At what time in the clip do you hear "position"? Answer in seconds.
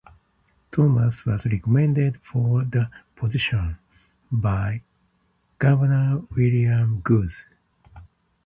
3.15-3.77